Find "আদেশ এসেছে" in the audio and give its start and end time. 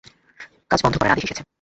1.13-1.43